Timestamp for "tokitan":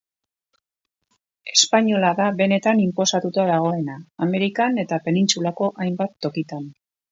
6.29-6.69